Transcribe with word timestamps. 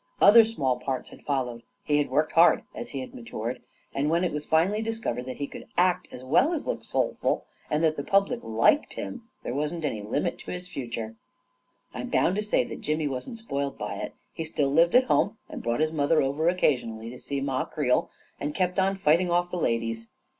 Other 0.19 0.43
small 0.45 0.79
parts 0.79 1.11
had 1.11 1.21
followed; 1.21 1.61
he 1.83 1.99
had 1.99 2.09
worked 2.09 2.31
hard, 2.31 2.63
as 2.73 2.89
he 2.89 3.05
matured; 3.05 3.61
and 3.93 4.09
when 4.09 4.23
it 4.23 4.31
was 4.31 4.47
finally 4.47 4.81
dis 4.81 4.97
covered 4.97 5.27
that 5.27 5.37
he 5.37 5.45
could 5.45 5.67
act 5.77 6.07
as 6.11 6.23
well 6.23 6.53
as 6.53 6.65
look 6.65 6.83
soulful, 6.83 7.45
and 7.69 7.83
% 7.83 7.83
A 7.85 7.91
KING 7.91 7.91
IN 7.91 7.91
BABYLON 7.91 7.93
25 7.93 7.97
that 7.97 7.97
the 7.97 8.11
public 8.11 8.43
liked 8.57 8.93
him, 8.95 9.29
there 9.43 9.53
wasn't 9.53 9.85
any 9.85 10.01
limit 10.01 10.39
to 10.39 10.49
his 10.49 10.67
future! 10.67 11.17
I'm 11.93 12.09
bound 12.09 12.35
to 12.37 12.41
say 12.41 12.63
that 12.63 12.81
Jimmy 12.81 13.07
wasn't 13.07 13.37
spoiled 13.37 13.77
by 13.77 13.93
it 13.97 14.13
f 14.13 14.13
He 14.33 14.43
still 14.43 14.69
lived 14.73 14.95
at 14.95 15.03
home, 15.03 15.37
and 15.47 15.61
brought 15.61 15.81
his 15.81 15.91
mother 15.93 16.19
over 16.19 16.49
occasionally 16.49 17.11
to 17.11 17.19
see 17.19 17.39
Ma 17.39 17.65
Creel, 17.65 18.09
and 18.39 18.55
kept 18.55 18.79
on 18.79 18.95
fighting 18.95 19.29
off 19.29 19.51
the 19.51 19.57
ladies. 19.57 20.09